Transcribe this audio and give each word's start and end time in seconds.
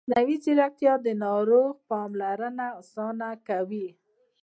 مصنوعي 0.07 0.35
ځیرکتیا 0.43 0.93
د 1.05 1.07
ناروغ 1.23 1.69
پاملرنه 1.89 2.67
اسانه 2.81 3.29
کوي. 3.47 3.87